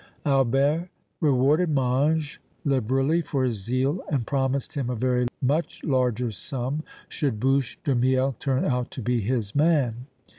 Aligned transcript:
Albert 0.25 0.89
rewarded 1.19 1.69
Mange 1.69 2.41
liberally 2.65 3.21
for 3.21 3.43
his 3.43 3.63
zeal 3.63 4.01
and 4.09 4.25
promised 4.25 4.73
him 4.73 4.89
a 4.89 4.95
very 4.95 5.27
much 5.43 5.83
larger 5.83 6.31
sum 6.31 6.81
should 7.07 7.39
Bouche 7.39 7.77
de 7.83 7.93
Miel 7.93 8.35
turn 8.39 8.65
out 8.65 8.89
to 8.89 9.01
be 9.03 9.21
his 9.21 9.53
man. 9.53 10.07